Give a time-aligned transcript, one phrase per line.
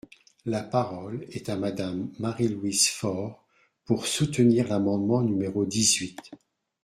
[0.47, 3.45] La parole est à Madame Marie-Louise Fort,
[3.85, 6.31] pour soutenir l’amendement numéro dix-huit.